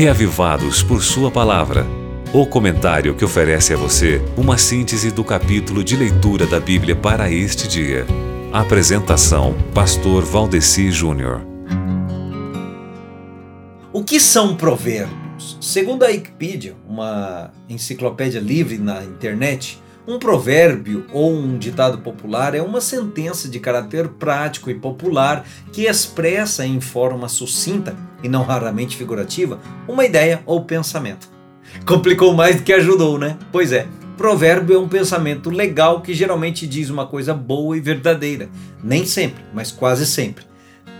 Reavivados 0.00 0.82
por 0.82 1.02
Sua 1.02 1.30
Palavra. 1.30 1.86
O 2.32 2.46
comentário 2.46 3.14
que 3.14 3.22
oferece 3.22 3.74
a 3.74 3.76
você 3.76 4.18
uma 4.34 4.56
síntese 4.56 5.10
do 5.10 5.22
capítulo 5.22 5.84
de 5.84 5.94
leitura 5.94 6.46
da 6.46 6.58
Bíblia 6.58 6.96
para 6.96 7.30
este 7.30 7.68
dia. 7.68 8.06
Apresentação: 8.50 9.54
Pastor 9.74 10.24
Valdeci 10.24 10.90
Júnior. 10.90 11.42
O 13.92 14.02
que 14.02 14.18
são 14.18 14.56
provérbios? 14.56 15.58
Segundo 15.60 16.02
a 16.02 16.06
Wikipedia, 16.06 16.74
uma 16.88 17.52
enciclopédia 17.68 18.40
livre 18.40 18.78
na 18.78 19.04
internet, 19.04 19.78
um 20.10 20.18
provérbio 20.18 21.06
ou 21.12 21.32
um 21.32 21.56
ditado 21.56 21.98
popular 21.98 22.54
é 22.54 22.60
uma 22.60 22.80
sentença 22.80 23.48
de 23.48 23.60
caráter 23.60 24.08
prático 24.08 24.68
e 24.68 24.74
popular 24.74 25.46
que 25.72 25.82
expressa 25.82 26.66
em 26.66 26.80
forma 26.80 27.28
sucinta 27.28 27.94
e 28.22 28.28
não 28.28 28.42
raramente 28.42 28.96
figurativa 28.96 29.60
uma 29.86 30.04
ideia 30.04 30.42
ou 30.44 30.64
pensamento. 30.64 31.28
Complicou 31.86 32.34
mais 32.34 32.56
do 32.56 32.62
que 32.62 32.72
ajudou, 32.72 33.18
né? 33.18 33.38
Pois 33.52 33.70
é, 33.70 33.86
provérbio 34.16 34.74
é 34.74 34.78
um 34.78 34.88
pensamento 34.88 35.48
legal 35.48 36.00
que 36.00 36.12
geralmente 36.12 36.66
diz 36.66 36.90
uma 36.90 37.06
coisa 37.06 37.32
boa 37.32 37.76
e 37.76 37.80
verdadeira. 37.80 38.48
Nem 38.82 39.06
sempre, 39.06 39.44
mas 39.54 39.70
quase 39.70 40.04
sempre. 40.06 40.44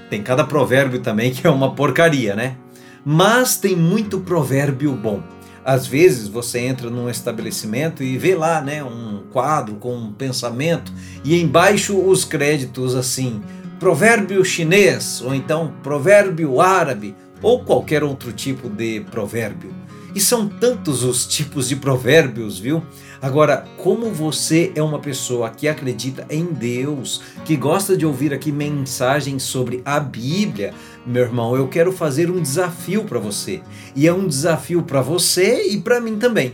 Tem 0.09 0.23
cada 0.23 0.45
provérbio 0.45 1.01
também 1.01 1.33
que 1.33 1.47
é 1.47 1.51
uma 1.51 1.75
porcaria, 1.75 2.37
né? 2.37 2.57
Mas 3.05 3.57
tem 3.57 3.75
muito 3.75 4.21
provérbio 4.21 4.93
bom. 4.93 5.23
Às 5.65 5.87
vezes 5.87 6.29
você 6.29 6.61
entra 6.61 6.89
num 6.89 7.09
estabelecimento 7.09 8.03
e 8.03 8.17
vê 8.17 8.35
lá, 8.35 8.61
né, 8.61 8.83
um 8.83 9.23
quadro 9.31 9.75
com 9.77 9.95
um 9.95 10.13
pensamento 10.13 10.93
e 11.25 11.41
embaixo 11.41 11.99
os 11.99 12.25
créditos 12.25 12.95
assim: 12.95 13.43
provérbio 13.79 14.45
chinês 14.45 15.21
ou 15.23 15.35
então 15.35 15.73
provérbio 15.83 16.61
árabe 16.61 17.15
ou 17.43 17.65
qualquer 17.65 18.03
outro 18.03 18.33
tipo 18.33 18.69
de 18.69 19.01
provérbio. 19.11 19.75
E 20.15 20.21
são 20.21 20.49
tantos 20.49 21.05
os 21.05 21.27
tipos 21.27 21.69
de 21.69 21.77
provérbios, 21.77 22.59
viu? 22.59 22.83
Agora, 23.23 23.67
como 23.77 24.11
você 24.11 24.73
é 24.75 24.83
uma 24.83 24.99
pessoa 24.99 25.51
que 25.51 25.69
acredita 25.69 26.27
em 26.29 26.47
Deus, 26.47 27.23
que 27.45 27.57
gosta 27.57 27.97
de 27.97 28.05
ouvir 28.05 28.33
aqui 28.33 28.51
mensagens 28.51 29.43
sobre 29.43 29.83
a 29.85 30.01
Bíblia, 30.01 30.75
meu 31.07 31.23
irmão, 31.23 31.55
eu 31.55 31.69
quero 31.69 31.93
fazer 31.93 32.31
um 32.31 32.41
desafio 32.41 33.05
para 33.05 33.19
você. 33.19 33.61
E 33.95 34.07
é 34.09 34.13
um 34.13 34.27
desafio 34.27 34.83
para 34.83 35.01
você 35.01 35.69
e 35.69 35.81
para 35.81 36.01
mim 36.01 36.17
também. 36.17 36.53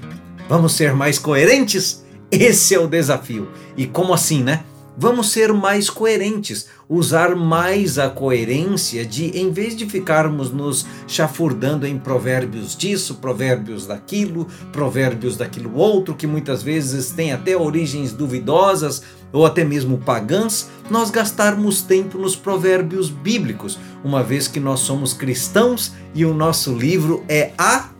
Vamos 0.48 0.72
ser 0.72 0.92
mais 0.94 1.18
coerentes? 1.18 2.05
Esse 2.30 2.74
é 2.74 2.78
o 2.78 2.86
desafio. 2.86 3.48
E 3.77 3.86
como 3.86 4.12
assim, 4.12 4.42
né? 4.42 4.64
Vamos 4.98 5.30
ser 5.30 5.52
mais 5.52 5.91
coerentes, 5.91 6.69
usar 6.89 7.36
mais 7.36 7.98
a 7.98 8.08
coerência 8.08 9.05
de, 9.05 9.27
em 9.39 9.50
vez 9.50 9.77
de 9.77 9.84
ficarmos 9.84 10.50
nos 10.50 10.86
chafurdando 11.06 11.86
em 11.86 11.98
provérbios 11.98 12.75
disso, 12.75 13.17
provérbios 13.17 13.86
daquilo, 13.86 14.47
provérbios 14.72 15.36
daquilo 15.36 15.77
outro, 15.77 16.14
que 16.14 16.27
muitas 16.27 16.62
vezes 16.62 17.11
têm 17.11 17.30
até 17.30 17.55
origens 17.55 18.11
duvidosas 18.11 19.02
ou 19.30 19.44
até 19.44 19.64
mesmo 19.64 19.98
pagãs, 19.98 20.70
nós 20.89 21.11
gastarmos 21.11 21.83
tempo 21.83 22.17
nos 22.17 22.34
provérbios 22.34 23.11
bíblicos, 23.11 23.78
uma 24.02 24.22
vez 24.22 24.48
que 24.48 24.58
nós 24.58 24.80
somos 24.80 25.12
cristãos 25.12 25.92
e 26.14 26.24
o 26.24 26.33
nosso 26.33 26.72
livro 26.74 27.22
é 27.28 27.52
a 27.58 27.91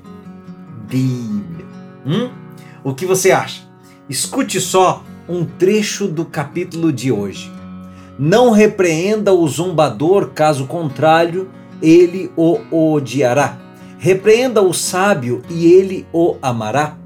Bíblia. 0.89 1.67
Hum? 2.07 2.31
O 2.83 2.95
que 2.95 3.05
você 3.05 3.33
acha? 3.33 3.69
Escute 4.09 4.61
só 4.63 5.05
um 5.29 5.45
trecho 5.45 6.07
do 6.07 6.25
capítulo 6.25 6.93
de 6.93 7.11
hoje. 7.11 7.51
Não 8.19 8.51
repreenda 8.51 9.33
o 9.33 9.47
zombador, 9.47 10.31
caso 10.31 10.67
contrário, 10.67 11.51
ele 11.83 12.31
o 12.37 12.59
odiará. 12.71 13.59
Repreenda 13.99 14.63
o 14.63 14.73
sábio 14.73 15.43
e 15.51 15.67
ele 15.67 16.07
o 16.13 16.37
amará. 16.41 16.97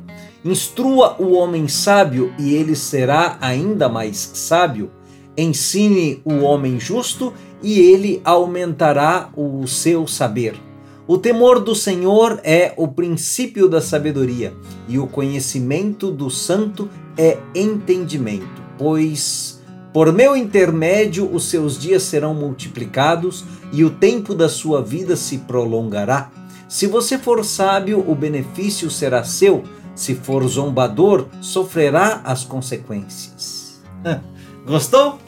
Instrua 0.45 1.17
o 1.19 1.33
homem 1.33 1.69
sábio 1.69 2.33
e 2.39 2.55
ele 2.55 2.75
será 2.75 3.39
ainda 3.41 3.89
mais 3.89 4.17
sábio. 4.35 4.91
Ensine 5.37 6.21
o 6.25 6.41
homem 6.41 6.79
justo 6.79 7.33
e 7.63 7.79
ele 7.79 8.21
aumentará 8.25 9.31
o 9.37 9.67
seu 9.67 10.07
saber. 10.07 10.70
O 11.11 11.19
temor 11.19 11.59
do 11.59 11.75
Senhor 11.75 12.39
é 12.45 12.73
o 12.77 12.87
princípio 12.87 13.69
da 13.69 13.81
sabedoria, 13.81 14.55
e 14.87 14.97
o 14.97 15.09
conhecimento 15.09 16.09
do 16.09 16.31
santo 16.31 16.89
é 17.19 17.37
entendimento, 17.53 18.63
pois 18.79 19.61
por 19.93 20.13
meu 20.13 20.37
intermédio 20.37 21.29
os 21.35 21.51
seus 21.51 21.77
dias 21.77 22.05
serão 22.05 22.33
multiplicados 22.33 23.45
e 23.73 23.83
o 23.83 23.91
tempo 23.91 24.37
da 24.37 24.49
sua 24.49 24.81
vida 24.83 25.17
se 25.17 25.39
prolongará. 25.39 26.31
Se 26.69 26.87
você 26.87 27.19
for 27.19 27.45
sábio, 27.45 28.09
o 28.09 28.15
benefício 28.15 28.89
será 28.89 29.25
seu, 29.25 29.65
se 29.97 30.15
for 30.15 30.47
zombador, 30.47 31.27
sofrerá 31.41 32.21
as 32.23 32.45
consequências. 32.45 33.83
Gostou? 34.65 35.19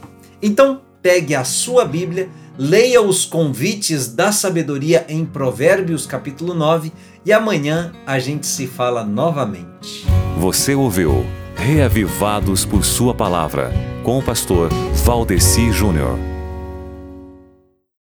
Então 0.41 0.81
pegue 1.03 1.34
a 1.34 1.43
sua 1.43 1.84
Bíblia 1.84 2.31
leia 2.59 3.01
os 3.01 3.25
convites 3.25 4.09
da 4.09 4.33
sabedoria 4.33 5.05
em 5.09 5.25
Provérbios 5.25 6.07
capítulo 6.07 6.55
9 6.55 6.93
e 7.25 7.33
amanhã 7.33 7.93
a 8.07 8.19
gente 8.19 8.47
se 8.47 8.67
fala 8.67 9.05
novamente. 9.05 10.07
Você 10.39 10.75
ouviu 10.75 11.25
Reavivados 11.57 12.65
por 12.65 12.85
Sua 12.85 13.15
Palavra 13.15 13.73
com 14.03 14.19
o 14.19 14.23
pastor 14.23 14.69
Valdeci 15.05 15.71
Júnior. 15.71 16.31